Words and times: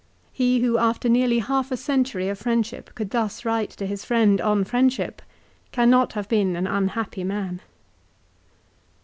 He 0.33 0.61
who 0.61 0.79
after 0.79 1.07
nearly 1.07 1.37
half 1.37 1.71
a 1.71 1.77
century 1.77 2.27
of 2.27 2.39
friendship 2.39 2.95
could 2.95 3.11
thus 3.11 3.45
write 3.45 3.69
to 3.69 3.85
his 3.85 4.03
friend 4.03 4.41
on 4.41 4.63
friendship 4.63 5.21
cannot 5.71 6.13
have 6.13 6.27
been 6.27 6.55
an 6.55 6.65
unhappy 6.65 7.23
man. 7.23 7.61